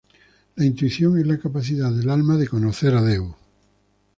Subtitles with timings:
[0.55, 3.35] La intuición es la capacidad del alma de conocer a Dios.